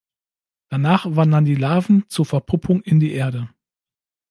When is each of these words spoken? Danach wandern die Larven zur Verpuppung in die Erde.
Danach 0.71 1.05
wandern 1.15 1.45
die 1.45 1.53
Larven 1.53 2.05
zur 2.09 2.25
Verpuppung 2.25 2.81
in 2.81 2.99
die 2.99 3.11
Erde. 3.13 3.51